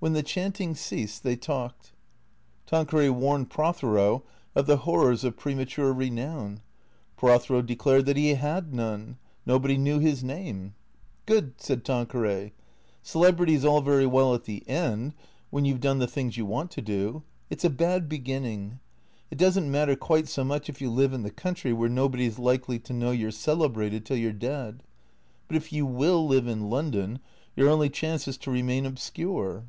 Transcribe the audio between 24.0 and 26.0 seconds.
till you 're dead. But if you